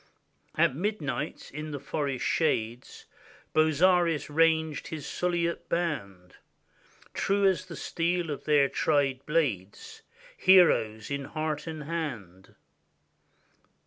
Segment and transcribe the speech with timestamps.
[0.55, 3.05] At midnight, in the forest shades,
[3.53, 6.37] Bozzaris ranged his Suliote band,
[7.13, 10.01] True as the steel of their tried blades,
[10.35, 12.55] Heroes in heart and hand.